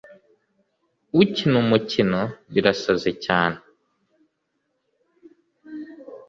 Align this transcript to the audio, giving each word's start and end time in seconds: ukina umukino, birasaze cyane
ukina 1.21 1.57
umukino, 1.63 2.21
birasaze 2.53 3.11
cyane 3.25 3.57